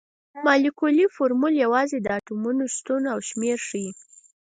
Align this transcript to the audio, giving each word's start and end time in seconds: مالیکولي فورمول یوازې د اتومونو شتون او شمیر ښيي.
مالیکولي 0.45 1.05
فورمول 1.15 1.53
یوازې 1.65 1.97
د 2.01 2.07
اتومونو 2.17 2.63
شتون 2.75 3.03
او 3.13 3.19
شمیر 3.27 3.57
ښيي. 3.67 3.89